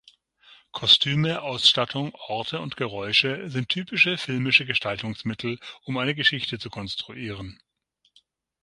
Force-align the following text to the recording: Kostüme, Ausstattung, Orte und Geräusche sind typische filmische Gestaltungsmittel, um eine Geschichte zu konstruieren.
Kostüme, 0.71 1.43
Ausstattung, 1.43 2.11
Orte 2.27 2.59
und 2.59 2.75
Geräusche 2.75 3.47
sind 3.51 3.69
typische 3.69 4.17
filmische 4.17 4.65
Gestaltungsmittel, 4.65 5.59
um 5.83 5.95
eine 5.99 6.15
Geschichte 6.15 6.57
zu 6.57 6.71
konstruieren. 6.71 7.61